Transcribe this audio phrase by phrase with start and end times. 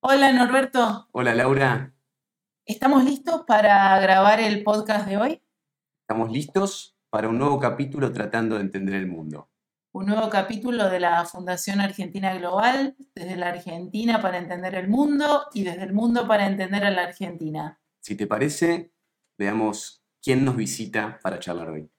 [0.00, 1.94] Hola Norberto, Hola Laura,
[2.64, 5.42] ¿estamos listos para grabar el podcast de hoy?
[6.02, 9.50] estamos listos para un nuevo capítulo tratando de entender el mundo.
[9.92, 15.46] Un nuevo capítulo de la Fundación Argentina Global, desde la Argentina para entender el mundo
[15.52, 17.80] y desde el mundo para entender a la Argentina.
[18.00, 18.92] Si te parece,
[19.38, 21.90] veamos quién nos visita para charlar hoy.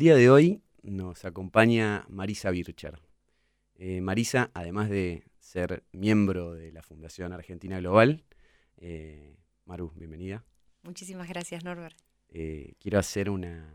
[0.00, 2.98] Día de hoy nos acompaña Marisa Bircher.
[3.74, 8.24] Eh, Marisa, además de ser miembro de la Fundación Argentina Global,
[8.78, 9.36] eh,
[9.66, 10.42] Maru, bienvenida.
[10.84, 11.98] Muchísimas gracias, Norbert.
[12.30, 13.74] Eh, quiero hacer una,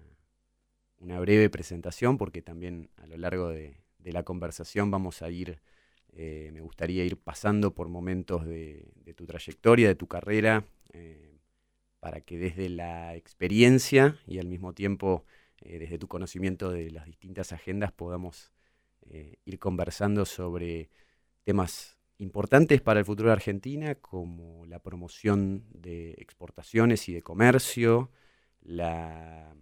[0.98, 5.62] una breve presentación porque también a lo largo de, de la conversación vamos a ir,
[6.12, 10.66] eh, me gustaría ir pasando por momentos de, de tu trayectoria, de tu carrera,
[12.00, 15.24] para que desde la experiencia y al mismo tiempo
[15.62, 18.52] eh, desde tu conocimiento de las distintas agendas podamos
[19.10, 20.90] eh, ir conversando sobre
[21.44, 28.10] temas importantes para el futuro de Argentina, como la promoción de exportaciones y de comercio,
[28.62, 29.56] la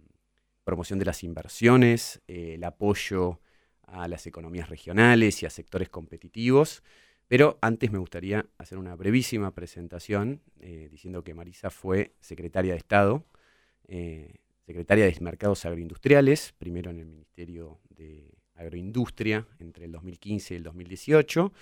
[0.64, 3.40] promoción de las inversiones, el apoyo
[3.82, 6.82] a las economías regionales y a sectores competitivos.
[7.28, 12.78] Pero antes me gustaría hacer una brevísima presentación eh, diciendo que Marisa fue secretaria de
[12.78, 13.24] Estado,
[14.66, 20.62] secretaria de Mercados Agroindustriales, primero en el Ministerio de Agroindustria entre el 2015 y el
[20.62, 21.52] 2018,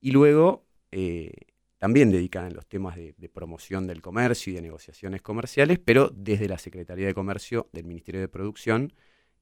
[0.00, 1.32] y luego eh,
[1.78, 6.48] también dedicada en los temas de, promoción del comercio y de negociaciones comerciales, pero desde
[6.48, 8.92] la Secretaría de Comercio del Ministerio de Producción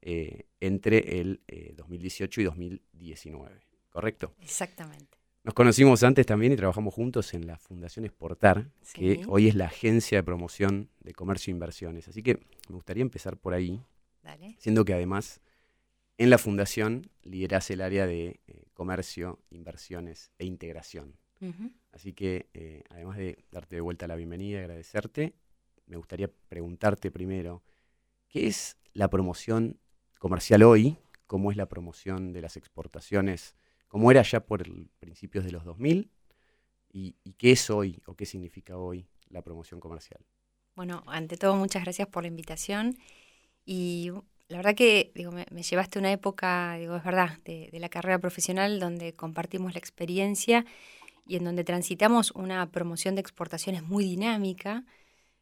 [0.01, 3.61] eh, entre el eh, 2018 y 2019.
[3.89, 4.35] ¿Correcto?
[4.41, 5.16] Exactamente.
[5.47, 9.67] Nos conocimos antes también y trabajamos juntos en la Fundación Exportar, que hoy es la
[9.67, 12.09] agencia de promoción de comercio e inversiones.
[12.09, 12.33] Así que
[12.67, 13.81] me gustaría empezar por ahí,
[14.21, 14.57] Dale.
[14.59, 15.39] siendo que además
[16.17, 21.15] en la Fundación liderás el área de eh, comercio, inversiones e integración.
[21.93, 25.33] Así que, eh, además de darte de vuelta la bienvenida y agradecerte,
[25.85, 27.63] me gustaría preguntarte primero,
[28.27, 29.79] ¿qué es la promoción
[30.19, 30.97] comercial hoy?
[31.25, 33.55] ¿Cómo es la promoción de las exportaciones?
[33.87, 34.63] ¿Cómo era ya por
[34.99, 36.11] principios de los 2000?
[36.91, 40.25] ¿Y, qué es hoy o qué significa hoy la promoción comercial?
[40.75, 42.97] Bueno, ante todo, muchas gracias por la invitación.
[43.65, 44.11] Y
[44.47, 47.89] la verdad que digo, me, me llevaste una época, digo, es verdad, de, de la
[47.89, 50.65] carrera profesional donde compartimos la experiencia
[51.27, 54.85] y en donde transitamos una promoción de exportaciones muy dinámica,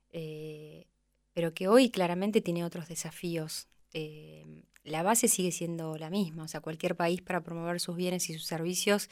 [0.10, 0.88] eh,
[1.34, 3.68] pero que hoy claramente tiene otros desafíos.
[3.94, 8.30] Eh, la base sigue siendo la misma, o sea, cualquier país para promover sus bienes
[8.30, 9.10] y sus servicios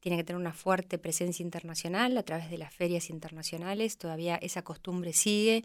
[0.00, 4.62] tiene que tener una fuerte presencia internacional a través de las ferias internacionales, todavía esa
[4.62, 5.64] costumbre sigue,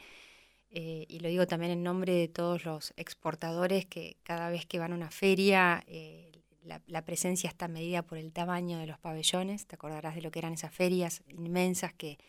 [0.70, 4.80] eh, y lo digo también en nombre de todos los exportadores que cada vez que
[4.80, 6.32] van a una feria, eh,
[6.64, 10.30] la, la presencia está medida por el tamaño de los pabellones, te acordarás de lo
[10.30, 12.20] que eran esas ferias inmensas que,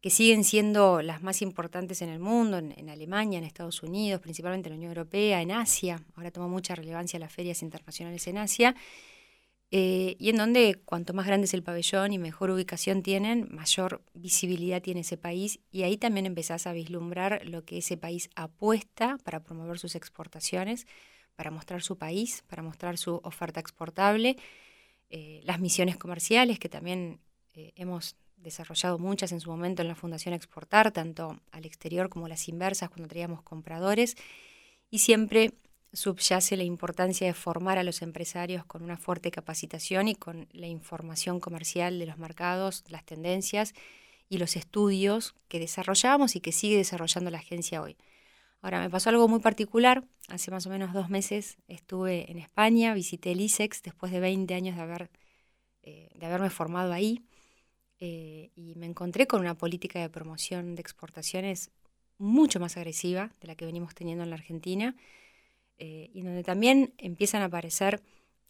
[0.00, 4.68] que siguen siendo las más importantes en el mundo, en, Alemania, en Estados Unidos, principalmente
[4.68, 8.76] en la Unión Europea, en Asia, ahora toma mucha relevancia las ferias internacionales en Asia,
[9.70, 14.02] eh, y en donde cuanto más grande es el pabellón y mejor ubicación tienen, mayor
[14.14, 19.18] visibilidad tiene ese país y ahí también empezás a vislumbrar lo que ese país apuesta
[19.24, 20.86] para promover sus exportaciones,
[21.36, 24.38] para mostrar su país, para mostrar su oferta exportable,
[25.10, 27.20] eh, las misiones comerciales que también
[27.54, 32.28] eh, hemos desarrollado muchas en su momento en la Fundación Exportar, tanto al exterior como
[32.28, 34.16] las inversas cuando traíamos compradores
[34.90, 35.52] y siempre
[35.92, 40.66] subyace la importancia de formar a los empresarios con una fuerte capacitación y con la
[40.66, 43.74] información comercial de los mercados, las tendencias
[44.28, 47.96] y los estudios que desarrollamos y que sigue desarrollando la agencia hoy.
[48.60, 50.04] Ahora, me pasó algo muy particular.
[50.28, 54.52] Hace más o menos dos meses estuve en España, visité el ISEX después de 20
[54.52, 55.10] años de, haber,
[55.82, 57.22] eh, de haberme formado ahí
[58.00, 61.70] eh, y me encontré con una política de promoción de exportaciones
[62.16, 64.94] mucho más agresiva de la que venimos teniendo en la Argentina
[65.78, 68.00] eh, y donde también empiezan a aparecer,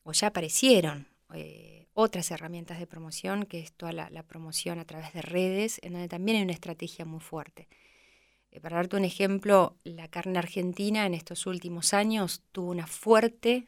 [0.02, 5.12] o ya aparecieron, eh, otras herramientas de promoción, que es toda la, promoción a través
[5.12, 7.68] de redes, en donde también hay una estrategia muy fuerte.
[8.62, 13.64] Para darte un ejemplo, la carne argentina en estos últimos años tuvo una fuerte,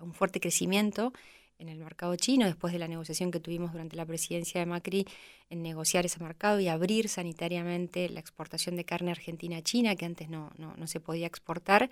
[0.00, 1.12] un fuerte crecimiento
[1.58, 5.06] en el mercado chino, después de la negociación que tuvimos durante la presidencia de Macri
[5.50, 10.06] en negociar ese mercado y abrir sanitariamente la exportación de carne argentina a China, que
[10.06, 11.90] antes no, no, no se podía exportar.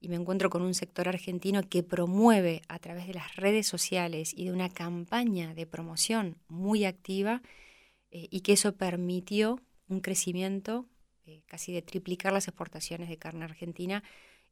[0.00, 4.32] y me encuentro con un sector argentino que promueve a través de las redes sociales
[4.36, 7.42] y de una campaña de promoción muy activa
[8.10, 10.86] eh, y que eso permitió un crecimiento
[11.24, 14.04] eh, casi de triplicar las exportaciones de carne argentina,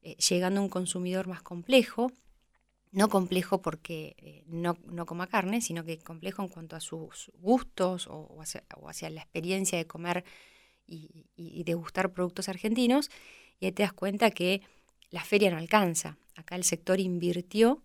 [0.02, 2.10] eh, llegando a un consumidor más complejo,
[2.94, 8.40] no complejo porque no, coma carne, sino que complejo en cuanto a sus gustos o,
[8.40, 10.24] hacia, la experiencia de comer
[10.86, 13.10] y, y, degustar productos argentinos.
[13.58, 14.62] Y ahí te das cuenta que
[15.10, 16.18] la feria no alcanza.
[16.36, 17.82] Acá el sector invirtió,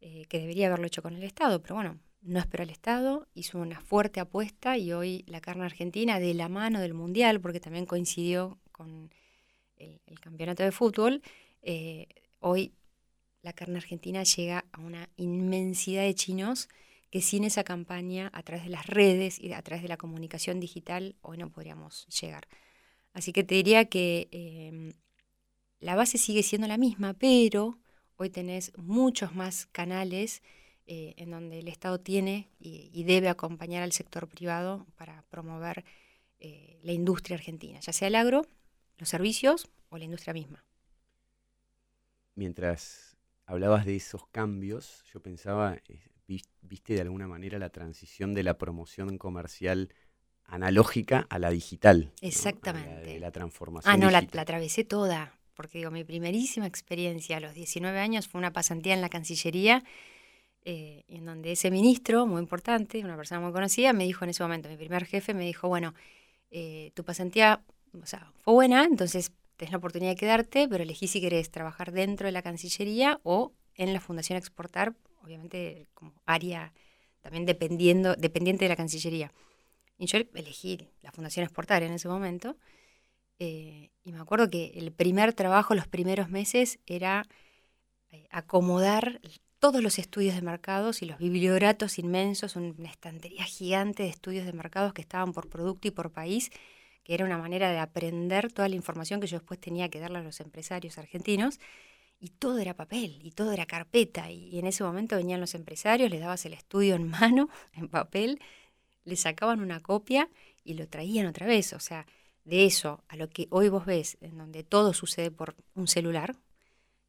[0.00, 3.80] que debería haberlo hecho con el Estado, pero bueno, no esperó al Estado, hizo una
[3.80, 8.58] fuerte apuesta y hoy la carne argentina, de la mano del Mundial, porque también coincidió
[8.70, 9.10] con
[9.78, 11.22] el, campeonato de fútbol,
[11.62, 12.06] eh,
[12.40, 12.72] hoy
[13.44, 16.68] la carne argentina llega a una inmensidad de chinos
[17.10, 20.58] que sin esa campaña, a través de las redes y a través de la comunicación
[20.58, 22.48] digital, hoy no podríamos llegar.
[23.12, 24.94] Así que te diría que em,
[25.78, 27.78] la base sigue siendo la misma, pero
[28.16, 30.42] hoy tenés muchos más canales
[30.86, 35.84] eh, en donde el Estado tiene y, debe acompañar al sector privado para promover
[36.40, 38.46] eh, la industria argentina, ya sea el agro,
[38.96, 40.64] los servicios o la industria misma.
[42.34, 43.13] Mientras
[43.46, 46.00] hablabas de esos cambios, yo pensaba, eh,
[46.62, 49.92] viste de alguna manera la transición de la promoción comercial
[50.46, 52.12] analógica a la digital.
[52.20, 53.18] Exactamente.
[53.18, 53.92] la, transformación.
[53.92, 58.28] Ah, no, la, la, atravesé toda, porque digo, mi primerísima experiencia a los 19 años
[58.28, 59.84] fue una pasantía en la Cancillería
[60.66, 64.42] eh, en donde ese ministro, muy importante, una persona muy conocida, me dijo en ese
[64.42, 65.94] momento, mi primer jefe me dijo, bueno,
[66.50, 67.62] eh, tu pasantía
[68.02, 71.92] o sea, fue buena, entonces tenés la oportunidad de quedarte, pero elegí si querés trabajar
[71.92, 76.72] dentro de la Cancillería o en la Fundación Exportar, obviamente como área
[77.20, 79.32] también dependiendo, dependiente de la Cancillería.
[79.96, 82.56] Y yo elegí la Fundación Exportar en ese momento.
[83.38, 87.26] Eh, y me acuerdo que el primer trabajo, los primeros meses, era
[88.30, 89.20] acomodar
[89.58, 94.52] todos los estudios de mercados y los biblioratos inmensos, una estantería gigante de estudios de
[94.52, 96.50] mercados que estaban por producto y por país,
[97.04, 100.18] que era una manera de aprender toda la información que yo después tenía que darle
[100.18, 101.60] a los empresarios argentinos.
[102.18, 104.30] Y todo era papel, y todo era carpeta.
[104.30, 108.40] Y, en ese momento venían los empresarios, les dabas el estudio en mano, en papel,
[109.04, 110.30] le sacaban una copia
[110.64, 111.72] y lo traían otra vez.
[111.74, 112.06] O sea,
[112.44, 116.36] de eso a lo que hoy vos ves, en donde todo sucede por un celular,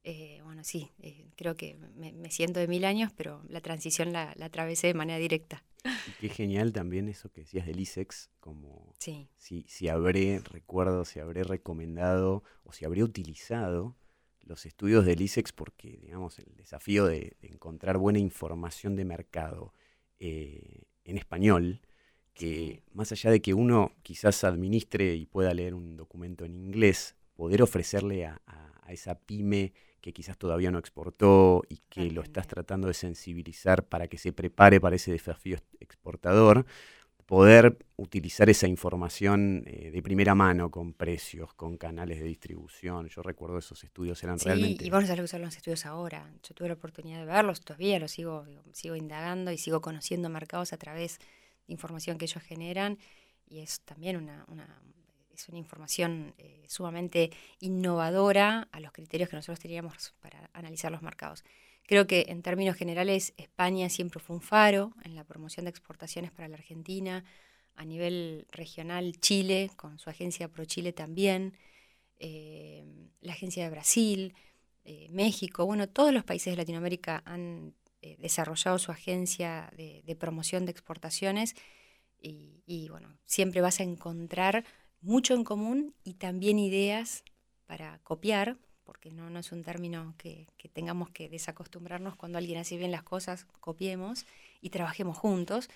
[0.07, 4.35] eh, bueno, sí, eh, creo que me, siento de mil años, pero la transición la,
[4.39, 5.63] atravesé de manera directa.
[6.19, 9.27] Qué genial también eso que decías del ISEX, como sí.
[9.37, 13.95] si, si habré, recuerdo, si habré recomendado o si habré utilizado
[14.41, 19.73] los estudios del ISEX porque, digamos, el desafío de, encontrar buena información de mercado
[20.19, 21.81] eh, en español,
[22.33, 27.15] que más allá de que uno quizás administre y pueda leer un documento en inglés,
[27.35, 29.73] poder ofrecerle a, a esa pyme
[30.05, 34.31] que quizás todavía no exportó y que lo estás tratando de sensibilizar para que se
[34.33, 36.67] prepare para ese desafío exportador,
[37.25, 43.07] poder utilizar esa información eh, de primera mano con precios, con canales de distribución.
[43.07, 44.85] Yo recuerdo esos estudios eran realmente...
[44.85, 46.31] Y vos no sabés usar los estudios ahora.
[46.43, 50.71] Yo tuve la oportunidad de verlos, todavía los sigo, sigo indagando y sigo conociendo mercados
[50.71, 51.17] a través
[51.65, 52.99] de información que ellos generan
[53.47, 54.45] y es también una
[55.35, 61.01] es una información eh, sumamente innovadora a los criterios que nosotros teníamos para analizar los
[61.01, 61.43] mercados.
[61.83, 66.31] Creo que en términos generales España siempre fue un faro en la promoción de exportaciones
[66.31, 67.23] para la Argentina,
[67.75, 71.57] a nivel regional Chile, con su agencia ProChile también,
[72.17, 72.85] eh,
[73.21, 74.33] la agencia de Brasil,
[74.85, 77.73] eh, México, bueno, todos los países de Latinoamérica han
[78.19, 81.55] desarrollado su agencia de, promoción de exportaciones
[82.21, 84.63] y, y, bueno, siempre vas a encontrar
[85.01, 87.23] mucho en común y también ideas
[87.65, 92.77] para copiar, porque no, no es un término que, tengamos que desacostumbrarnos cuando alguien hace
[92.77, 94.25] bien las cosas, copiemos
[94.61, 95.69] y trabajemos juntos.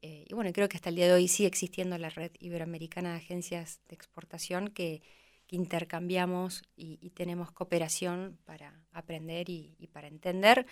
[0.00, 3.10] Eh, y bueno, creo que hasta el día de hoy sigue existiendo la red iberoamericana
[3.10, 5.02] de agencias de exportación que,
[5.50, 10.66] intercambiamos y, tenemos cooperación para aprender y, y para entender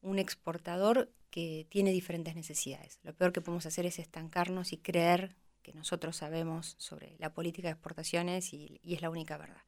[0.00, 3.00] un exportador que tiene diferentes necesidades.
[3.02, 7.68] Lo peor que podemos hacer es estancarnos y creer que nosotros sabemos sobre la política
[7.68, 9.62] de exportaciones y, es la única verdad.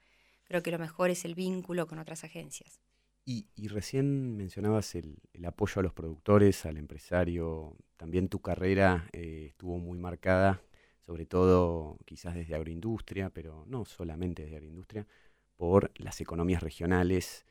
[0.45, 2.81] Creo que lo mejor es el vínculo con otras agencias.
[3.27, 7.77] Y, recién mencionabas el, apoyo a los productores, al empresario.
[7.97, 10.63] También tu carrera eh, estuvo muy marcada,
[11.01, 15.07] sobre todo quizás desde agroindustria, pero no solamente desde agroindustria,
[15.57, 17.47] por las economías regionales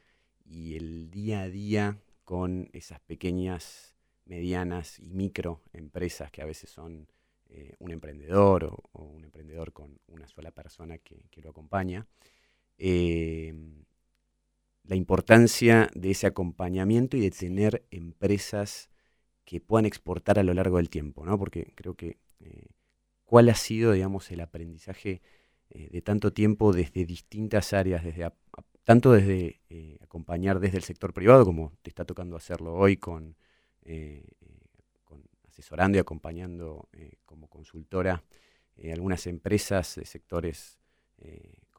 [0.46, 3.96] y el día a día con esas pequeñas,
[4.26, 7.08] medianas y microempresas que a veces son
[7.56, 12.08] eh, un emprendedor o, un emprendedor con una sola persona que, lo acompaña.
[12.80, 13.54] Eh,
[14.86, 18.90] la importancia de ese acompañamiento y de tener empresas
[19.46, 21.38] que puedan exportar a lo largo del tiempo, ¿no?
[21.38, 22.70] Porque creo que eh,
[23.24, 25.22] cuál ha sido, digamos, el aprendizaje
[25.70, 28.32] de tanto tiempo desde distintas áreas, desde
[28.84, 29.60] tanto desde
[30.02, 33.36] acompañar desde el sector privado, como te está tocando hacerlo hoy con
[35.54, 36.90] asesorando y acompañando
[37.26, 38.24] como consultora
[38.92, 40.80] algunas empresas de sectores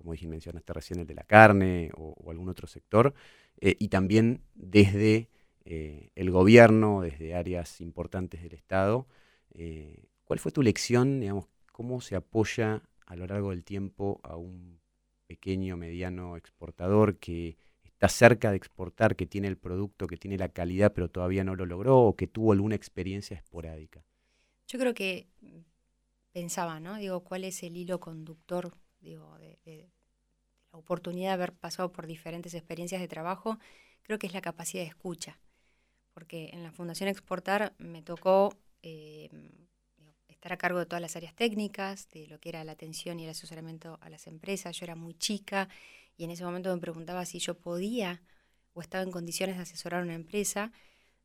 [0.04, 3.14] como dije, mencionaste recién el de la carne o, algún otro sector,
[3.58, 5.30] eh, y también desde
[5.64, 9.06] eh, el gobierno, desde áreas importantes del Estado.
[9.54, 14.36] Eh, ¿Cuál fue tu lección, digamos, cómo se apoya a lo largo del tiempo a
[14.36, 14.78] un
[15.26, 17.56] pequeño, mediano exportador que
[17.94, 21.56] está cerca de exportar, que tiene el producto, que tiene la calidad, pero todavía no
[21.56, 24.04] lo logró o que tuvo alguna experiencia esporádica?
[24.68, 25.28] Yo creo que
[26.32, 26.96] pensaba, ¿no?
[26.96, 28.72] Digo, ¿cuál es el hilo conductor
[29.04, 29.88] digo, de,
[30.72, 33.58] la oportunidad de haber pasado por diferentes experiencias de trabajo,
[34.02, 35.38] creo que es la capacidad de escucha.
[36.12, 39.28] Porque en la Fundación Exportar me tocó eh,
[40.28, 43.24] estar a cargo de todas las áreas técnicas, de lo que era la atención y
[43.24, 44.76] el asesoramiento a las empresas.
[44.76, 45.68] Yo era muy chica
[46.16, 48.22] y en ese momento me preguntaba si yo podía
[48.72, 50.72] o estaba en condiciones de asesorar una empresa.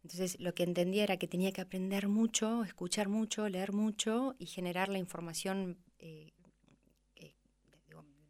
[0.03, 4.45] Entonces lo que entendía era que tenía que aprender mucho, escuchar mucho, leer mucho y
[4.45, 6.31] generar la información eh,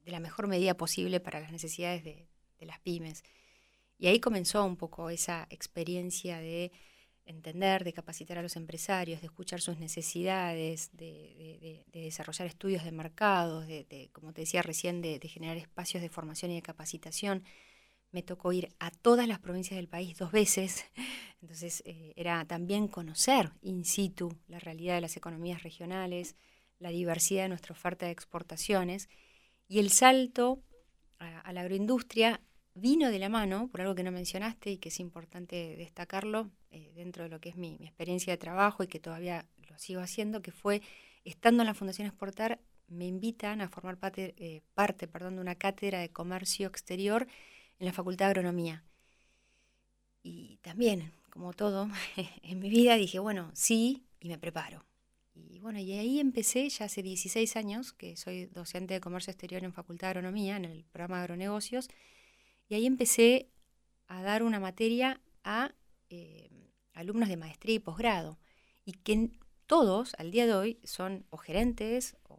[0.09, 2.27] de la mejor medida posible para las necesidades de,
[2.61, 3.23] las pymes.
[3.97, 6.71] Y ahí comenzó un poco esa experiencia de
[7.29, 13.67] entender, de capacitar a los empresarios, de escuchar sus necesidades, de, desarrollar estudios de mercados,
[13.67, 17.43] de, como te decía recién, de, generar espacios de formación y de capacitación.
[18.11, 20.85] Me tocó ir a todas las provincias del país dos veces,
[21.41, 26.35] entonces eh, era también conocer in situ la realidad de las economías regionales,
[26.79, 29.09] la diversidad de nuestra oferta de exportaciones
[29.67, 30.63] y el salto
[31.19, 32.41] a, la agroindustria
[32.73, 36.91] vino de la mano, por algo que no mencionaste y que es importante destacarlo eh,
[36.95, 40.41] dentro de lo que es mi, experiencia de trabajo y que todavía lo sigo haciendo,
[40.41, 40.81] que fue,
[41.25, 45.55] estando en la Fundación Exportar, me invitan a formar parte, eh, parte perdón, de una
[45.55, 47.27] cátedra de comercio exterior
[47.79, 48.83] en la Facultad de Agronomía.
[50.21, 51.89] Y también, como todo
[52.43, 54.85] en mi vida, dije, bueno, sí, y me preparo.
[55.33, 59.63] Y bueno, y ahí empecé, ya hace 16 años, que soy docente de comercio exterior
[59.63, 61.89] en Facultad de Agronomía, en el programa de agronegocios,
[62.67, 63.49] y ahí empecé
[64.07, 65.73] a dar una materia a
[66.09, 66.49] eh,
[66.93, 68.37] alumnos de maestría y posgrado,
[68.85, 69.31] y que
[69.67, 72.37] todos al día de hoy son o gerentes o,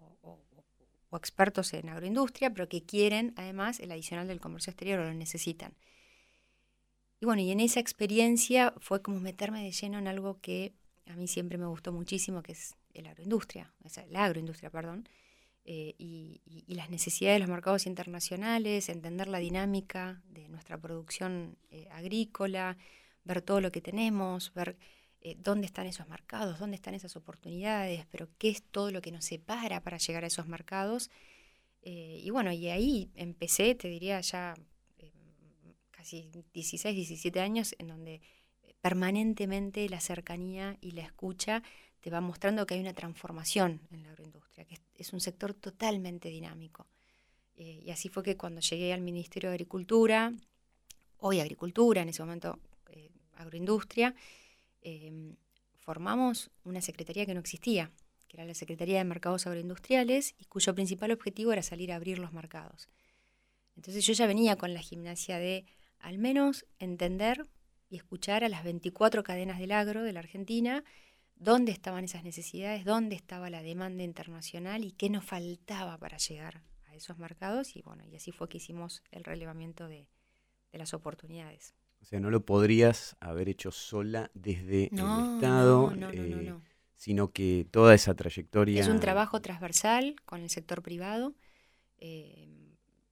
[1.13, 5.75] expertos en agroindustria, pero que quieren además el adicional del comercio exterior o lo necesitan.
[7.19, 10.73] Y bueno, y en esa experiencia fue como meterme de lleno en algo que
[11.07, 13.73] a mí siempre me gustó muchísimo, que es la agroindustria,
[14.09, 15.09] la agroindustria, perdón,
[15.65, 21.89] eh, y, las necesidades de los mercados internacionales, entender la dinámica de nuestra producción eh,
[21.91, 22.79] agrícola,
[23.25, 24.77] ver todo lo que tenemos, ver
[25.21, 29.13] eh, dónde están esos mercados, dónde están esas oportunidades, pero qué es todo lo que
[29.13, 31.11] nos separa para llegar a esos mercados.
[31.83, 34.55] y bueno, y ahí empecé, te diría ya
[35.91, 38.21] casi 16, 17 años, en donde
[38.81, 41.63] permanentemente la cercanía y la escucha
[42.01, 46.29] te va mostrando que hay una transformación en la agroindustria, que es un sector totalmente
[46.29, 46.87] dinámico.
[47.57, 50.33] Eh, y así fue que cuando llegué al Ministerio de Agricultura,
[51.19, 52.70] hoy Agricultura, en ese momento eh,
[53.43, 54.15] Agroindustria,
[54.83, 55.37] em,
[55.77, 57.91] formamos una secretaría que no existía,
[58.29, 62.19] que era la Secretaría de Mercados Agroindustriales y cuyo principal objetivo era salir a abrir
[62.19, 62.89] los mercados.
[63.77, 65.65] Entonces yo ya venía con la gimnasia de
[65.99, 67.47] al menos entender
[67.89, 70.85] y escuchar a las 24 cadenas del agro de la Argentina
[71.41, 76.63] dónde estaban esas necesidades, dónde estaba la demanda internacional y qué nos faltaba para llegar
[76.87, 77.75] a esos mercados.
[77.75, 80.07] Y bueno, y así fue que hicimos el relevamiento de,
[80.73, 81.75] las oportunidades.
[82.01, 86.55] O sea, no lo podrías haber hecho sola desde el Estado, eh,
[86.97, 88.81] sino que toda esa trayectoria...
[88.81, 91.35] Es un trabajo transversal con el sector privado.
[91.99, 92.49] Eh,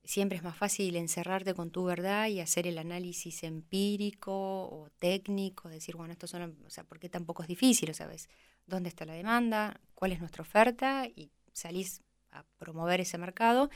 [0.09, 5.69] siempre es más fácil encerrarte con tu verdad y hacer el análisis empírico o técnico,
[5.69, 7.95] decir, bueno, esto son, o sea, ¿por qué tampoco es difícil?
[7.95, 8.31] ¿Sabes?
[8.67, 9.81] ¿Dónde está la demanda?
[9.95, 11.07] ¿Cuál es nuestra oferta?
[11.07, 13.69] Y salís a promover ese mercado.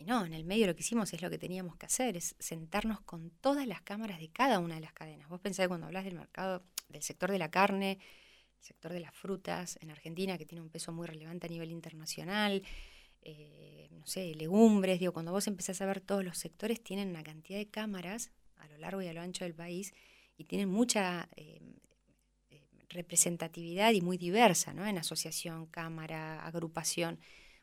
[0.00, 2.34] Y no, en el medio lo que hicimos es lo que teníamos que hacer, es
[2.38, 5.28] sentarnos con todas las cámaras de cada una de las cadenas.
[5.28, 7.98] Vos pensás cuando hablas del mercado, del sector de la carne,
[8.58, 11.70] el sector de las frutas en Argentina, que tiene un peso muy relevante a nivel
[11.70, 12.62] internacional,
[13.20, 17.22] eh, no sé, legumbres, digo, cuando vos empezás a ver todos los sectores, tienen una
[17.22, 19.92] cantidad de cámaras a lo largo y a lo ancho del país
[20.38, 21.60] y tienen mucha eh,
[22.48, 24.86] eh, representatividad y muy diversa, ¿no?
[24.86, 27.20] En asociación, cámara, agrupación.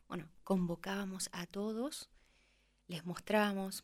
[0.08, 2.12] Bueno, convocábamos a todos,
[2.88, 3.84] les mostrábamos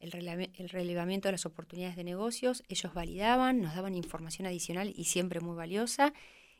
[0.00, 5.40] el, relevamiento de las oportunidades de negocios, ellos validaban, nos daban información adicional y siempre
[5.40, 6.12] muy valiosa,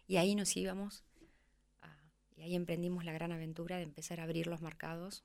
[0.07, 1.05] y ahí nos íbamos,
[2.37, 5.25] y ahí emprendimos la gran aventura de empezar a abrir los mercados.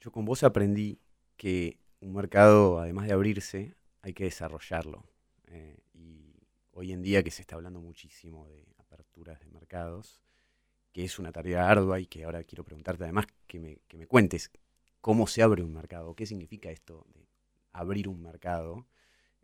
[0.00, 0.98] Yo con vos aprendí
[1.36, 5.04] que un mercado, además de abrirse, hay que desarrollarlo.
[5.48, 6.34] Eh, y
[6.72, 10.22] hoy en día que se está hablando muchísimo de aperturas de mercados,
[10.92, 14.06] que es una tarea ardua y que ahora quiero preguntarte además que me, que me
[14.06, 14.50] cuentes
[15.00, 17.26] cómo se abre un mercado, qué significa esto de
[17.72, 18.86] abrir un mercado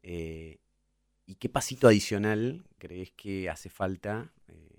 [0.03, 0.59] eh,
[1.27, 4.79] y qué pasito adicional crees que hace falta eh,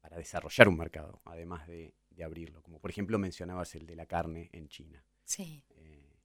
[0.00, 2.62] para desarrollar un mercado, además de, abrirlo.
[2.62, 5.04] Como por ejemplo mencionabas el de la carne en China.
[5.24, 5.64] Sí.
[5.70, 6.20] Eh,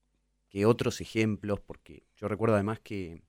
[0.48, 1.60] ¿Qué otros ejemplos?
[1.60, 3.24] Porque yo recuerdo además que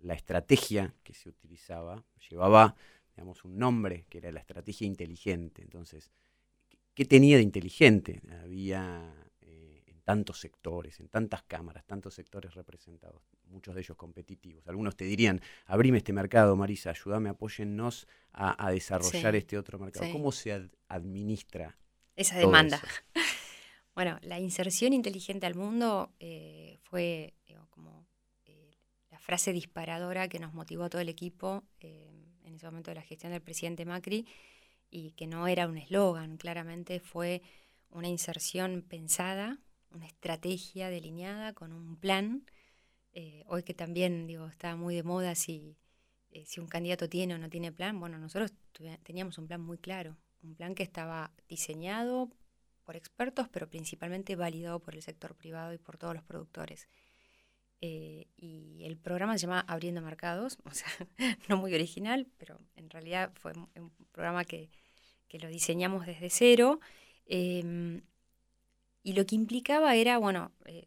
[0.00, 2.76] la estrategia que se utilizaba llevaba,
[3.16, 5.62] digamos, un nombre, que era la estrategia inteligente.
[5.62, 6.10] Entonces,
[6.92, 8.20] ¿qué tenía de inteligente?
[8.42, 9.14] Había
[10.04, 14.66] tantos sectores, en tantas cámaras, tantos sectores representados, muchos de ellos competitivos.
[14.66, 20.10] Algunos te dirían, abrime este mercado, Marisa, ayúdame, apóyennos a, desarrollar este otro mercado.
[20.12, 21.76] ¿Cómo se administra
[22.16, 22.80] esa demanda?
[23.94, 27.34] bueno, la inserción inteligente al mundo eh, fue
[27.70, 28.06] como
[28.44, 28.76] eh,
[29.10, 32.10] la frase disparadora que nos motivó a todo el equipo eh,
[32.44, 34.26] en ese momento de la gestión del presidente Macri
[34.90, 37.42] y que no era un eslogan, claramente fue
[37.90, 39.58] una inserción pensada
[39.94, 42.44] una estrategia delineada con un plan.
[43.12, 45.76] Eh, hoy que también digo, está muy de moda si,
[46.30, 47.98] eh, si un candidato tiene o no tiene plan.
[47.98, 48.52] Bueno, nosotros
[49.02, 52.30] teníamos un plan muy claro, un plan que estaba diseñado
[52.84, 56.88] por expertos, pero principalmente validado por el sector privado y por todos los productores.
[57.80, 60.88] Eh, y el programa se llama Abriendo Mercados, o sea,
[61.48, 64.70] no muy original, pero en realidad fue un programa que,
[65.28, 66.78] que lo diseñamos desde cero.
[67.24, 68.02] Em,
[69.02, 70.86] y lo que implicaba era, bueno, eh,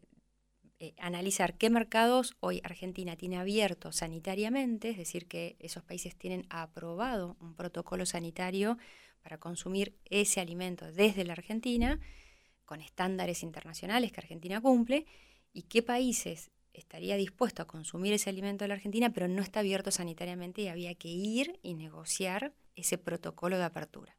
[0.78, 6.46] eh, analizar qué mercados hoy Argentina tiene abierto sanitariamente, es decir, que esos países tienen
[6.50, 8.78] aprobado un protocolo sanitario
[9.22, 11.98] para consumir ese alimento desde la Argentina,
[12.64, 15.06] con estándares internacionales que Argentina cumple,
[15.52, 19.60] y qué países estaría dispuesto a consumir ese alimento de la Argentina, pero no está
[19.60, 24.16] abierto sanitariamente y había que ir y negociar ese protocolo de apertura.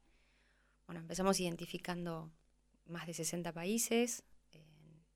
[0.88, 2.32] Bueno, empezamos identificando
[2.90, 4.24] más de 60 países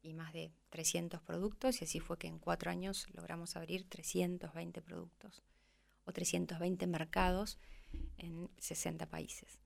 [0.03, 4.81] y más de 300 productos y así fue que en cuatro años logramos abrir 320
[4.81, 5.43] productos
[6.05, 7.59] o 320 mercados
[8.17, 9.59] en 60 países.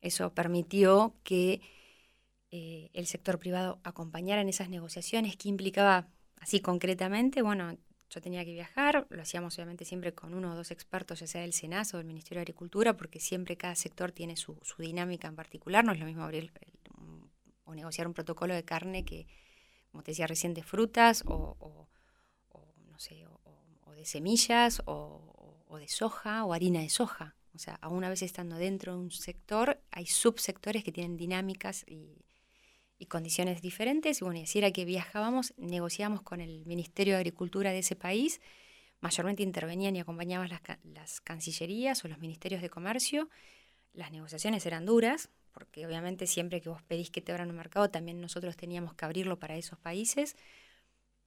[0.00, 1.60] Eso permitió que
[2.50, 6.08] eh, el sector privado acompañara en esas negociaciones, que implicaba,
[6.40, 7.76] así concretamente, bueno,
[8.08, 11.42] yo tenía que viajar, lo hacíamos obviamente siempre con uno o dos expertos, ya sea
[11.42, 15.28] del SENAS o del Ministerio de Agricultura, porque siempre cada sector tiene su, su dinámica
[15.28, 16.50] en particular, no es lo mismo abrir
[17.70, 19.26] o negociar un protocolo de carne que,
[19.90, 21.88] como te decía recién, de frutas o,
[22.90, 27.36] no sé, o, de semillas o, de soja o harina de soja.
[27.54, 31.84] O sea, aún a veces estando dentro de un sector, hay subsectores que tienen dinámicas
[31.86, 32.16] y,
[33.08, 34.20] condiciones diferentes.
[34.20, 37.96] Y bueno, y así era que viajábamos, negociábamos con el Ministerio de Agricultura de ese
[37.96, 38.42] país,
[39.00, 43.30] mayormente intervenían y acompañaban las, las cancillerías o los ministerios de comercio.
[43.94, 47.90] Las negociaciones eran duras, porque obviamente siempre que vos pedís que te abran un mercado,
[47.90, 50.36] también nosotros teníamos que abrirlo para esos países.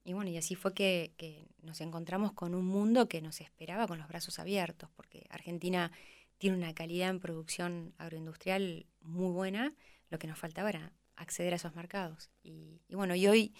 [0.04, 3.98] Y bueno, y así fue que, nos encontramos con un mundo que nos esperaba con
[3.98, 5.90] los brazos abiertos, porque Argentina
[6.36, 9.72] tiene una calidad en producción agroindustrial muy buena,
[10.10, 12.30] lo que nos faltaba era acceder a esos mercados.
[12.42, 13.54] Y, bueno, y hoy,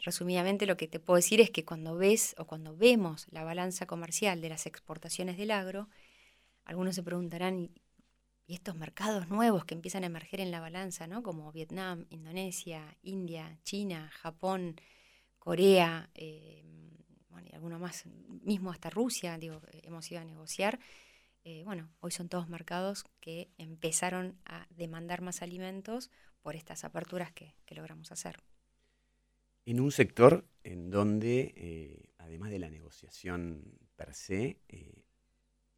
[0.00, 3.86] resumidamente, lo que te puedo decir es que cuando ves o cuando vemos la balanza
[3.86, 5.88] comercial de las exportaciones del agro,
[6.64, 7.70] algunos se preguntarán,
[8.46, 11.22] y estos mercados nuevos que empiezan a emerger en la balanza, ¿no?
[11.22, 14.76] como Vietnam, Indonesia, India, China, Japón,
[15.38, 16.62] Corea, eh,
[17.28, 18.04] bueno, y alguno más,
[18.42, 20.78] mismo hasta Rusia, digo, hemos ido a negociar.
[21.44, 27.32] Eh, bueno, hoy son todos mercados que empezaron a demandar más alimentos por estas aperturas
[27.32, 28.38] que, logramos hacer.
[29.64, 34.60] En un sector en donde, eh, además de la negociación per se,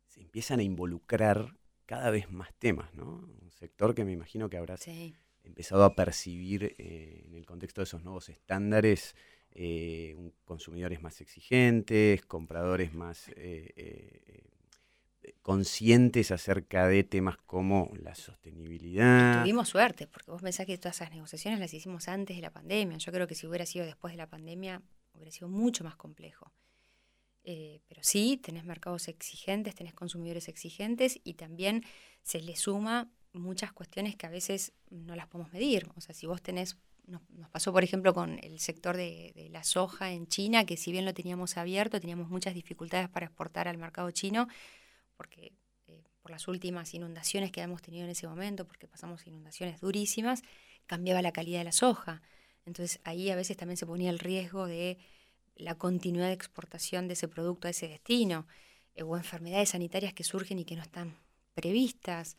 [0.07, 1.58] se empiezan a involucrar
[1.89, 3.07] cada vez más temas, ¿no?
[3.07, 4.87] Un sector que me imagino que habrás
[5.43, 9.17] empezado a percibir eh, en el contexto de esos nuevos estándares,
[9.53, 14.45] eh, consumidores más exigentes, compradores más eh,
[15.41, 19.41] conscientes acerca de temas como la sostenibilidad.
[19.41, 22.99] Tuvimos suerte, porque vos pensás que todas esas negociaciones las hicimos antes de la pandemia.
[22.99, 24.83] Yo creo que si hubiera sido después de la pandemia,
[25.15, 26.53] hubiera sido mucho más complejo.
[27.51, 31.83] Eh, pero sí, tenés mercados exigentes, tenés consumidores exigentes y también
[32.23, 35.89] se le suma muchas cuestiones que a veces no las podemos medir.
[35.97, 40.13] O sea, si vos tenés nos, pasó, por ejemplo, con el sector de, la soja
[40.13, 44.11] en China, que si bien lo teníamos abierto, teníamos muchas dificultades para exportar al mercado
[44.11, 44.47] chino,
[45.17, 45.55] porque
[45.87, 50.43] eh, por las últimas inundaciones que hemos tenido en ese momento, porque pasamos inundaciones durísimas,
[50.85, 52.21] cambiaba la calidad de la soja.
[52.67, 54.99] Entonces ahí a veces también se ponía el riesgo de
[55.59, 58.47] la continuidad de exportación de ese producto a ese destino,
[58.95, 61.17] eh, o enfermedades sanitarias que surgen y que no están
[61.55, 62.37] previstas.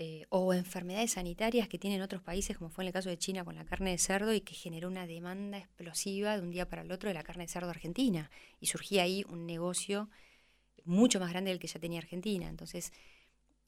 [0.00, 3.44] Eh, o enfermedades sanitarias que tienen otros países, como fue en el caso de China
[3.44, 6.82] con la carne de cerdo, y que generó una demanda explosiva de un día para
[6.82, 8.30] el otro de la carne de cerdo argentina.
[8.60, 10.08] Y surgía ahí un negocio
[10.84, 12.48] mucho más grande del que ya tenía Argentina.
[12.48, 12.92] Entonces,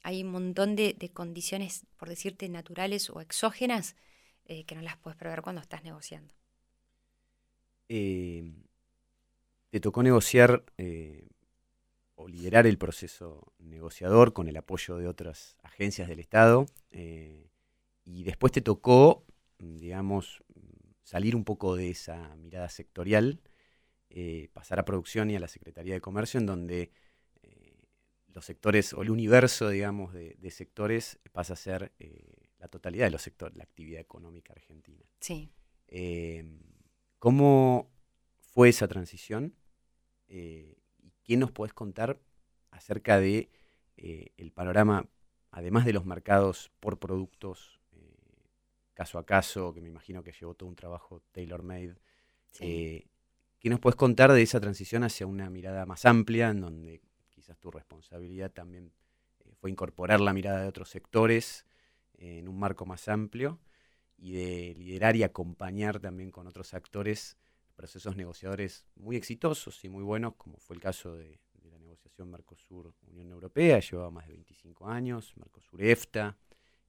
[0.03, 3.97] hay un montón de, condiciones, por decirte, naturales o exógenas,
[4.45, 6.33] eh, que no las puedes prever cuando estás negociando.
[9.71, 10.65] Te tocó negociar
[12.21, 16.67] o liderar el proceso negociador con el apoyo de otras agencias del Estado.
[16.91, 17.49] Eh,
[18.05, 19.25] y después te tocó,
[19.59, 20.45] digamos,
[21.03, 23.41] salir un poco de esa mirada sectorial,
[24.11, 26.91] eh, pasar a producción y a la Secretaría de Comercio, en donde
[27.43, 27.79] eh,
[28.29, 31.93] los sectores o el universo, digamos, de, sectores pasa a ser
[32.59, 35.07] la totalidad de los sectores, la actividad económica argentina.
[35.21, 35.51] Sí.
[37.19, 37.91] ¿Cómo
[38.41, 39.55] fue esa transición?
[40.31, 42.19] ¿Qué nos podés contar
[42.71, 43.51] acerca de
[43.97, 45.07] eh, el panorama,
[45.51, 48.17] además de los mercados por productos eh,
[48.95, 51.97] caso a caso, que me imagino que llevó todo un trabajo tailor-made?
[52.61, 53.07] Eh,
[53.59, 57.59] ¿Qué nos puedes contar de esa transición hacia una mirada más amplia, en donde quizás
[57.59, 58.93] tu responsabilidad también
[59.61, 61.67] fue incorporar la mirada de otros sectores
[62.15, 63.61] en un marco más amplio
[64.17, 67.37] y de liderar y acompañar también con otros actores
[67.81, 73.31] procesos negociadores muy exitosos y muy buenos, como fue el caso de, la negociación Mercosur-Unión
[73.33, 76.37] Europea, llevaba más de 25 años, Mercosur-EFTA,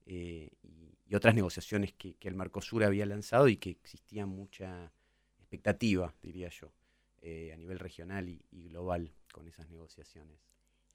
[0.05, 4.91] eh, y, otras negociaciones que, el Mercosur había lanzado y que existía mucha
[5.39, 6.73] expectativa, diría yo,
[7.21, 10.39] eh, a nivel regional y, global con esas negociaciones.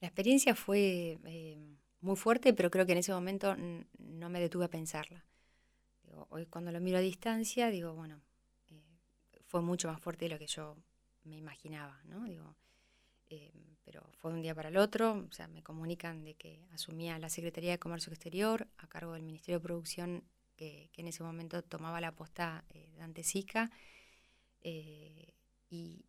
[0.01, 1.59] La experiencia fue eh,
[2.03, 3.57] muy fuerte, pero creo que en ese momento
[3.99, 5.25] no me detuve a pensarla.
[6.29, 8.21] hoy cuando lo miro a distancia, digo, bueno,
[9.47, 10.77] fue mucho más fuerte de lo que yo
[11.25, 12.25] me imaginaba, ¿no?
[12.25, 12.55] Digo,
[13.29, 13.53] eh,
[13.85, 17.19] pero fue de un día para el otro, o sea, me comunican de que asumía
[17.19, 20.25] la Secretaría de Comercio Exterior a cargo del Ministerio de Producción,
[20.57, 23.71] que, en ese momento tomaba la posta eh, Dante Sica,
[24.63, 25.35] eh,
[25.71, 26.05] y,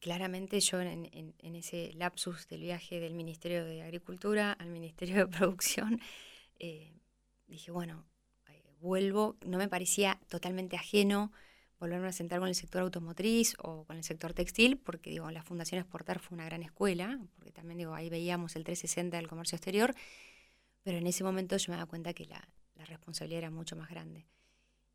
[0.00, 5.26] claramente yo en, en, ese lapsus del viaje del Ministerio de Agricultura al Ministerio de
[5.38, 5.98] Producción,
[7.46, 8.04] dije, bueno,
[8.80, 11.32] vuelvo, no me parecía totalmente ajeno
[11.84, 15.42] volverme a sentar con el sector automotriz o con el sector textil, porque digo, la
[15.42, 19.56] Fundación Exportar fue una gran escuela, porque también digo, ahí veíamos el 360 del comercio
[19.56, 19.94] exterior,
[20.82, 22.48] pero en ese momento yo me daba cuenta que la,
[22.86, 24.26] responsabilidad era mucho más grande.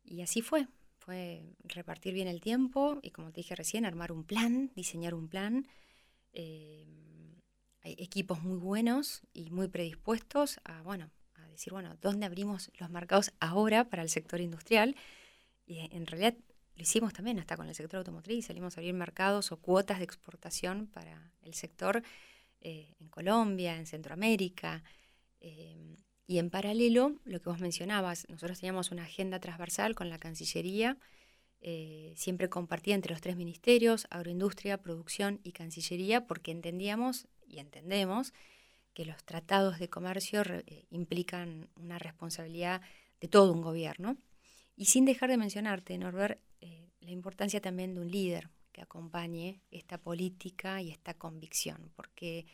[0.04, 4.22] Y así fue, fue repartir bien el tiempo y como te dije recién, armar un
[4.22, 5.66] plan, diseñar un plan.
[6.32, 6.86] Eh,
[7.82, 12.90] hay equipos muy buenos y muy predispuestos a, bueno, a decir, bueno, ¿dónde abrimos los
[12.90, 14.94] mercados ahora para el sector industrial?
[15.66, 16.36] Y en realidad
[16.80, 20.04] lo hicimos también hasta con el sector automotriz, salimos a abrir mercados o cuotas de
[20.04, 22.02] exportación para el sector
[22.62, 24.82] eh, en Colombia, en Centroamérica.
[25.42, 30.16] Eh, y en paralelo, lo que vos mencionabas, nosotros teníamos una agenda transversal con la
[30.16, 30.96] Cancillería,
[31.60, 38.32] eh, siempre compartida entre los tres ministerios, agroindustria, producción y Cancillería, porque entendíamos y entendemos
[38.94, 40.44] que los tratados de comercio
[40.88, 42.80] implican una responsabilidad
[43.20, 44.16] de todo un gobierno.
[44.76, 49.62] Y sin dejar de mencionarte, Norbert, eh, la importancia también de un líder que acompañe
[49.70, 52.46] esta política y esta convicción, porque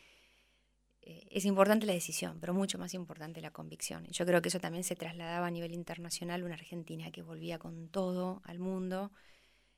[1.01, 4.05] eh, es importante la decisión, pero mucho más importante la convicción.
[4.07, 7.89] Yo creo que eso también se trasladaba a nivel internacional, una Argentina que volvía con
[7.89, 9.11] todo al mundo,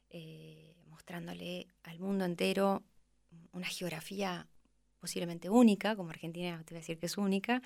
[0.09, 2.83] eh, mostrándole al mundo entero
[3.51, 4.47] una geografía
[4.99, 7.61] posiblemente única, como Argentina te voy a decir que es única,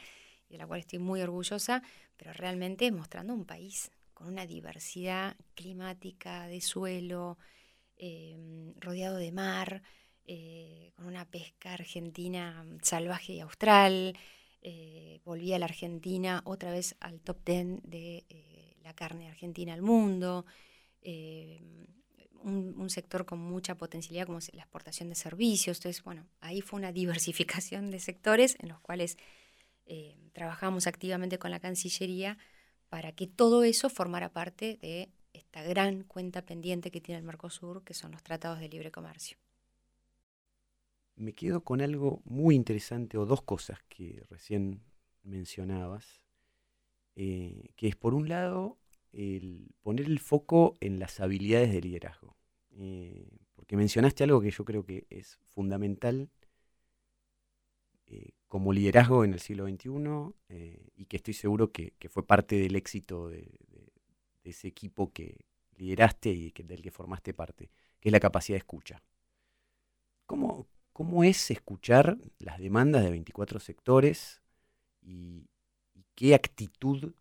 [0.50, 1.84] y de la cual estoy muy orgullosa,
[2.18, 7.38] pero realmente mostrando un país con una diversidad climática de suelo,
[7.98, 9.82] em, rodeado de mar,
[10.26, 14.18] eh, con una pesca argentina salvaje y austral.
[14.62, 19.74] Eh, volví a la Argentina otra vez al top 10 de eh, la carne argentina
[19.74, 20.46] al mundo.
[21.02, 21.88] Em,
[22.44, 25.78] un, sector con mucha potencialidad como la exportación de servicios.
[25.78, 29.18] Entonces, bueno, ahí fue una diversificación de sectores en los cuales
[30.32, 32.38] trabajamos activamente con la Cancillería
[32.94, 37.84] para que todo eso formara parte de esta gran cuenta pendiente que tiene el Mercosur,
[37.84, 39.36] que son los tratados de libre comercio.
[41.16, 44.84] Me quedo con algo muy interesante o dos cosas que recién
[45.24, 46.22] mencionabas,
[47.16, 48.78] eh, que es por un lado
[49.12, 52.38] el poner el foco en las habilidades de liderazgo.
[52.74, 56.30] Eh, porque mencionaste algo que yo creo que es fundamental
[58.14, 59.90] eh, como liderazgo en el siglo XXI
[60.50, 63.50] eh, y que estoy seguro que, fue parte del éxito de,
[64.44, 65.46] ese equipo que
[65.78, 69.02] lideraste y del que formaste parte, que es la capacidad de escucha.
[70.28, 74.44] ¿Cómo, cómo es escuchar las demandas de 24 sectores
[75.02, 75.50] y,
[76.14, 77.16] qué actitud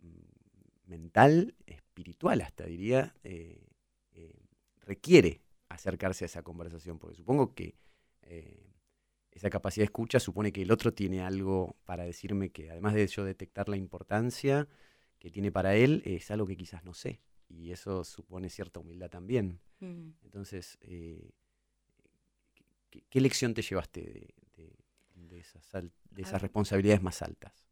[0.00, 3.66] mm, mental, espiritual hasta diría, eh,
[4.82, 7.74] requiere acercarse a esa conversación, porque supongo que
[9.36, 13.06] esa capacidad de escucha supone que el otro tiene algo para decirme que además de
[13.06, 14.66] yo detectar la importancia
[15.18, 19.10] que tiene para él, es algo que quizás no sé, y eso supone cierta humildad
[19.10, 19.60] también.
[19.80, 20.08] Mm.
[20.24, 20.78] Entonces,
[22.90, 27.66] ¿qué, lección te llevaste de, esas, responsabilidades más altas?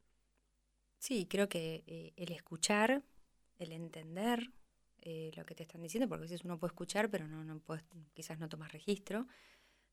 [0.99, 3.03] Sí, creo que eh, el escuchar,
[3.59, 4.51] el entender
[5.01, 7.63] eh, lo que te están diciendo, porque a veces uno puede escuchar, pero no, no
[8.13, 9.27] quizás no tomas registro,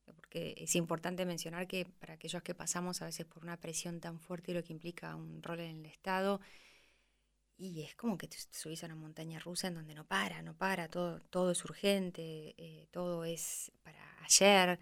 [0.06, 4.20] porque es importante mencionar que para aquellos que pasamos a veces por una presión tan
[4.20, 6.42] fuerte y lo que implica un rol en el Estado,
[7.62, 10.56] y es como que te, subís a una montaña rusa en donde no para, no
[10.56, 14.80] para, todo, todo es urgente, eh, todo es para ayer.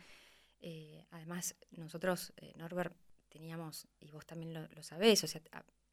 [0.62, 2.96] Eh, además, nosotros, eh, Norbert,
[3.28, 5.42] teníamos, y vos también lo, sabés, o sea,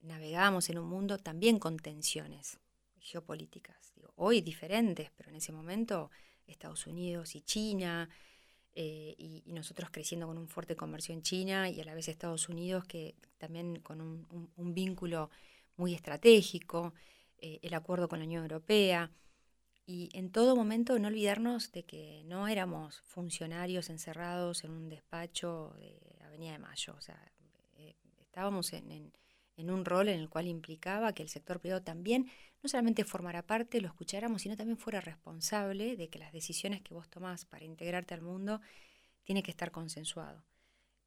[0.00, 2.60] navegábamos en un mundo también con tensiones
[3.00, 3.92] geopolíticas.
[4.14, 6.12] hoy diferentes, pero en ese momento
[6.46, 8.08] Estados Unidos y China,
[8.76, 12.48] eh, y, nosotros creciendo con un fuerte comercio en China y a la vez Estados
[12.48, 15.30] Unidos que también con un, vínculo
[15.76, 16.94] muy estratégico,
[17.38, 19.10] el acuerdo con la Unión Europea.
[19.88, 25.74] Y en todo momento no olvidarnos de que no éramos funcionarios encerrados en un despacho
[25.78, 26.94] de Avenida de Mayo.
[26.98, 27.16] O sea,
[27.78, 29.12] eh, estábamos en,
[29.58, 32.28] un rol en el cual implicaba que el sector privado también
[32.66, 36.94] no solamente formara parte, lo escucháramos, sino también fuera responsable de que las decisiones que
[36.94, 38.60] vos tomás para integrarte al mundo
[39.24, 40.44] tiene que estar consensuado.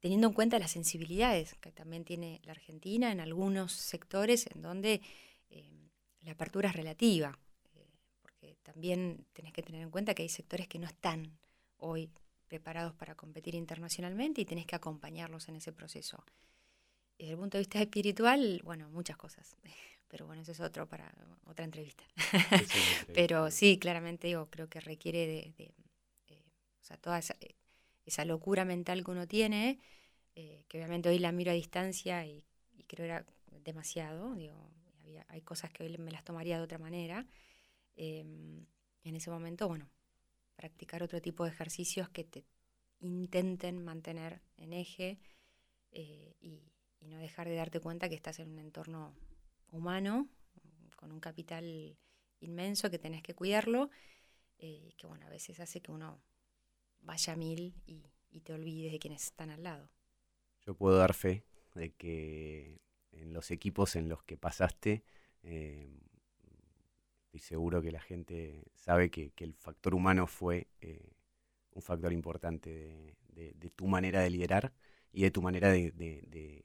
[0.00, 5.02] Teniendo en cuenta las sensibilidades que también tiene la Argentina en algunos sectores en donde
[5.50, 5.70] eh,
[6.22, 7.38] la apertura es relativa
[8.62, 11.38] también tenés que tener en cuenta que hay sectores que no están
[11.76, 12.10] hoy
[12.48, 16.24] preparados para competir internacionalmente y tenés que acompañarlos en ese proceso.
[17.18, 19.56] Desde el punto de vista espiritual, bueno, muchas cosas,
[20.10, 21.10] pero bueno, eso es otro para
[21.46, 22.04] otra entrevista.
[23.14, 25.72] pero sí, claramente digo, creo que requiere de,
[26.28, 27.36] o sea, toda esa,
[28.04, 29.78] esa, locura mental que uno tiene,
[30.34, 32.44] eh, que obviamente hoy la miro a distancia y,
[32.76, 33.24] y creo era
[33.64, 34.70] demasiado, digo,
[35.00, 37.26] había, hay cosas que hoy me las tomaría de otra manera,
[38.02, 38.64] Em,
[39.04, 39.86] en ese momento, bueno,
[40.56, 42.46] practicar otro tipo de ejercicios que te
[43.00, 45.18] intenten mantener en eje
[45.90, 46.62] eh, y,
[47.02, 49.14] no dejar de darte cuenta que estás en un entorno
[49.70, 50.28] humano,
[50.96, 51.96] con un capital
[52.40, 53.90] inmenso que tenés que cuidarlo,
[54.58, 56.20] eh, que bueno, a veces hace que uno
[57.00, 58.02] vaya a mil y,
[58.42, 59.90] te olvides de quienes están al lado.
[60.64, 62.80] Yo puedo dar fe de que
[63.12, 65.02] en los equipos en los que pasaste,
[67.30, 71.12] estoy seguro que la gente sabe que, el factor humano fue eh,
[71.72, 74.72] un factor importante de, tu manera de liderar
[75.12, 76.64] y de tu manera de,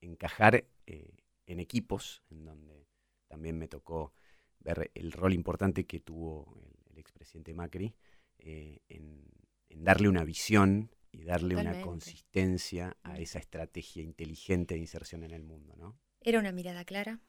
[0.00, 1.10] encajar eh,
[1.50, 2.86] en equipos, en donde
[3.26, 4.12] también me tocó
[4.60, 6.54] ver el rol importante que tuvo
[6.90, 7.94] el, expresidente Macri
[8.38, 9.24] eh, en,
[9.70, 15.42] darle una visión y darle una consistencia a esa estrategia inteligente de inserción en el
[15.42, 15.74] mundo.
[15.76, 15.98] ¿no?
[16.20, 17.20] Era una mirada clara,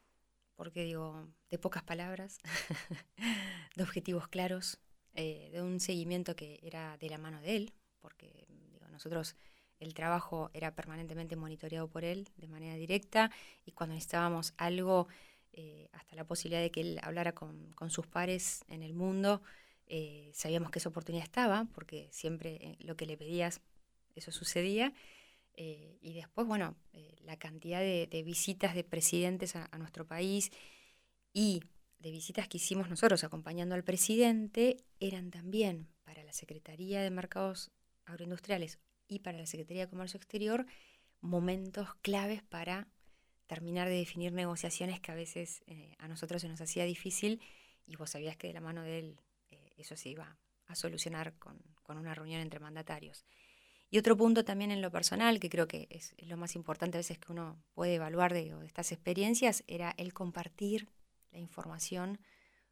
[0.56, 2.40] porque digo, de pocas palabras,
[3.76, 4.82] de objetivos claros,
[5.14, 9.36] eh, de un seguimiento que era de la mano de él, porque digo, nosotros
[9.82, 13.32] el trabajo era permanentemente monitoreado por él de manera directa
[13.66, 15.08] y cuando necesitábamos algo,
[15.52, 19.42] eh, hasta la posibilidad de que él hablara con, sus pares en el mundo,
[19.88, 23.60] eh, sabíamos que esa oportunidad estaba, porque siempre lo que le pedías,
[24.16, 24.94] eso sucedía.
[25.56, 30.52] Eh, y después, bueno, eh, la cantidad de, visitas de presidentes a, nuestro país
[31.34, 31.62] y
[32.00, 37.72] de visitas que hicimos nosotros acompañando al presidente eran también para la Secretaría de Mercados
[38.06, 38.80] Agroindustriales
[39.12, 40.66] y para la Secretaría de Comercio Exterior
[41.20, 42.88] momentos claves para
[43.46, 47.42] terminar de definir negociaciones que a veces eh, a nosotros se nos hacía difícil
[47.86, 49.20] y vos sabías que de la mano de él
[49.78, 53.26] eso se iba a solucionar con una reunión entre mandatarios.
[53.94, 57.00] Y otro punto también en lo personal, que creo que es lo más importante a
[57.00, 60.88] veces que uno puede evaluar de, estas experiencias, era el compartir
[61.32, 62.18] la información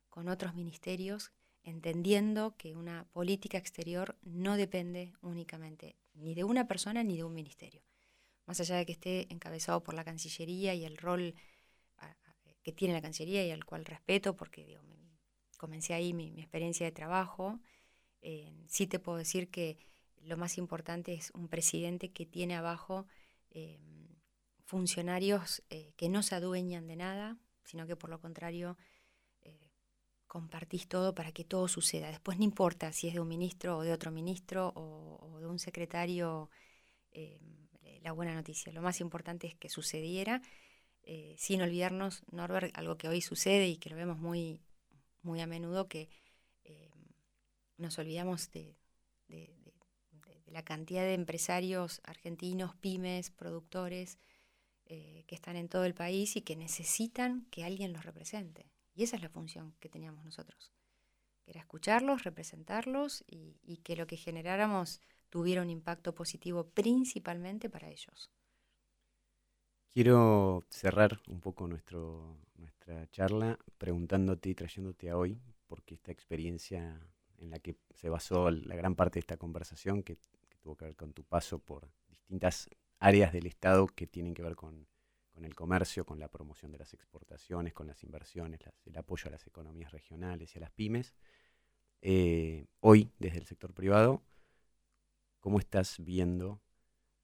[0.09, 7.03] con otros ministerios, entendiendo que una política exterior no depende únicamente ni de una persona
[7.03, 7.83] ni de un ministerio.
[8.45, 11.35] Más allá de que esté encabezado por la Cancillería y el rol
[12.63, 14.77] que tiene la Cancillería y al cual respeto porque
[15.57, 17.59] comencé ahí mi, experiencia de trabajo.
[18.21, 19.77] Eh, sí te puedo decir que
[20.21, 23.07] lo más importante es un presidente que tiene abajo
[23.51, 23.79] eh,
[24.65, 25.63] funcionarios
[25.95, 28.77] que no se adueñan de nada, sino que por lo contrario
[30.29, 32.07] compartís todo para que todo suceda.
[32.07, 35.59] Después no importa si es de un ministro o de otro ministro o, de un
[35.59, 36.49] secretario,
[38.01, 38.71] la buena noticia.
[38.71, 40.41] Lo más importante es que sucediera
[41.11, 44.61] eh, sin olvidarnos, Norbert, algo que hoy sucede y que lo vemos muy,
[45.23, 46.07] muy a menudo, que
[46.63, 46.91] eh,
[47.77, 48.75] nos olvidamos de,
[50.45, 54.19] la cantidad de empresarios argentinos, pymes, productores,
[54.85, 58.65] eh, que están en todo el país y que necesitan que alguien los represente.
[58.99, 60.73] Y esa es la función que teníamos nosotros,
[61.45, 67.87] que era escucharlos, representarlos y que lo que generáramos tuviera un impacto positivo principalmente para
[67.87, 68.29] ellos.
[69.87, 76.99] Quiero cerrar un poco nuestro, nuestra charla preguntándote y trayéndote a hoy, porque esta experiencia
[77.37, 80.17] en la que se basó la gran parte de esta conversación, que,
[80.59, 84.57] tuvo que ver con tu paso por distintas áreas del Estado que tienen que ver
[84.57, 84.88] con,
[85.45, 89.45] el comercio, con la promoción de las exportaciones, con las inversiones, el apoyo a las
[89.47, 91.15] economías regionales y a las pymes.
[92.01, 94.23] Eh, hoy, desde el sector privado,
[95.39, 96.61] ¿cómo estás viendo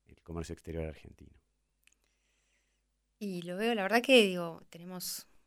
[0.05, 1.35] el comercio exterior argentino?
[3.17, 4.61] Y lo veo, la verdad que digo,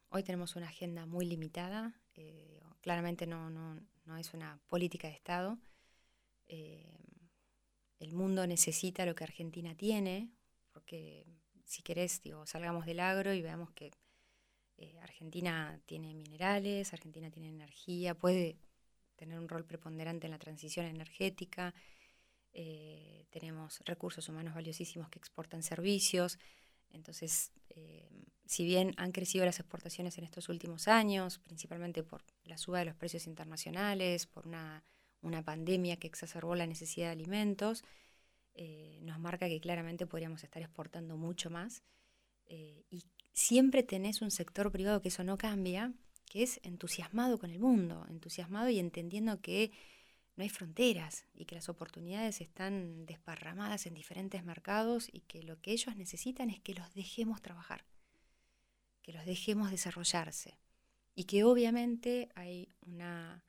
[0.09, 3.79] hoy tenemos una agenda muy limitada, eh, claramente no,
[4.19, 5.59] es una política de Estado.
[6.47, 6.99] Eh,
[7.99, 10.33] el mundo necesita lo que Argentina tiene,
[10.73, 11.27] porque
[11.69, 13.93] si querés, digo, salgamos del agro y veamos que
[14.77, 18.59] eh, Argentina tiene minerales, Argentina tiene energía, puede
[19.15, 21.75] tener un rol preponderante en la transición energética,
[23.31, 26.39] tenemos recursos humanos valiosísimos que exportan servicios,
[26.91, 28.09] entonces, eh,
[28.47, 32.87] si bien han crecido las exportaciones en estos últimos años, principalmente por la suba de
[32.87, 34.85] los precios internacionales, por una,
[35.45, 37.85] pandemia que exacerbó la necesidad de alimentos,
[38.61, 41.85] eh, nos marca que claramente podríamos estar exportando mucho más.
[42.47, 45.95] Eh, y siempre tenés un sector privado que eso no cambia,
[46.27, 49.71] que es entusiasmado con el mundo, entusiasmado y entendiendo que
[50.35, 55.61] no hay fronteras y que las oportunidades están desparramadas en diferentes mercados y que lo
[55.61, 57.85] que ellos necesitan es que los dejemos trabajar,
[59.03, 60.59] que los dejemos desarrollarse
[61.15, 63.45] y que obviamente hay una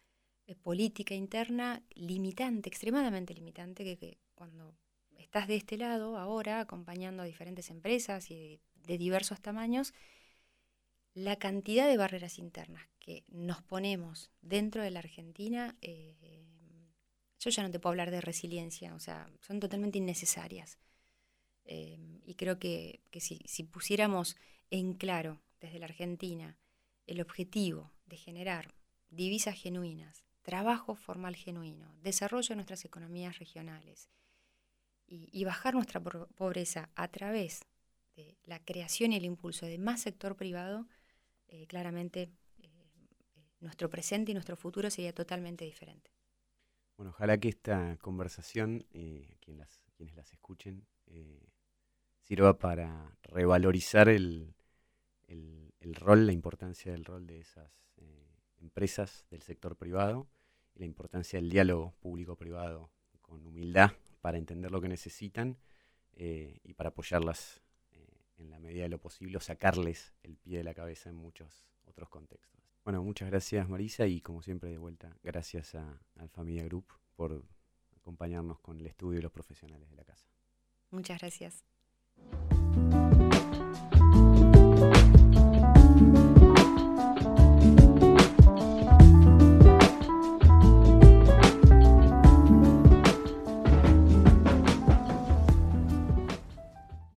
[0.46, 4.76] eh, política interna limitante, extremadamente limitante, que, cuando
[5.20, 9.94] estás de este lado ahora acompañando a diferentes empresas y de, diversos tamaños,
[11.14, 16.16] la cantidad de barreras internas que nos ponemos dentro de la Argentina eh,
[17.40, 20.78] yo ya no te puedo hablar de resiliencia, o sea, son totalmente innecesarias.
[21.64, 24.36] Em, y creo que, si, pusiéramos
[24.70, 26.58] en claro desde la Argentina
[27.08, 28.74] el objetivo de generar
[29.10, 34.10] divisas genuinas, trabajo formal genuino, desarrollo de nuestras economías regionales
[35.10, 37.66] y, bajar nuestra pobreza a través
[38.16, 40.88] de la creación y el impulso de más sector privado,
[41.48, 46.12] eh, claramente eh, eh, nuestro presente y nuestro futuro sería totalmente diferente.
[46.96, 49.82] Bueno, ojalá que esta conversación, eh, quienes,
[50.16, 50.86] las, escuchen,
[52.24, 54.54] sirva para revalorizar el,
[55.96, 57.72] rol, la importancia del rol de esas
[58.58, 60.28] empresas del sector privado
[60.76, 62.92] y la importancia del diálogo público-privado
[63.22, 65.58] con humildad para entender lo que necesitan
[66.16, 67.62] y para apoyarlas
[68.38, 72.10] en la medida de lo posible sacarles el pie de la cabeza en muchos otros
[72.10, 72.62] contextos.
[72.84, 77.44] Bueno, muchas gracias Marisa y como siempre de vuelta, gracias a, al Familia Group por
[77.96, 80.28] acompañarnos con el estudio de los profesionales de la casa.
[80.92, 81.64] Muchas gracias.